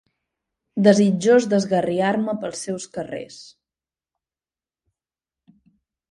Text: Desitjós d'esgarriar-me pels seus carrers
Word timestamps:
Desitjós 0.85 1.43
d'esgarriar-me 1.51 2.33
pels 2.43 2.63
seus 2.67 2.87
carrers 2.95 3.35